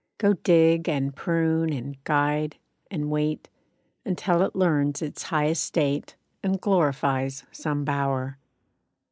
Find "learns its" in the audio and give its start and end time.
4.55-5.21